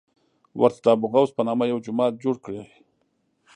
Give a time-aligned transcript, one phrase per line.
[0.59, 2.61] ورته د ابوغوث په نامه یو جومات جوړ کړی.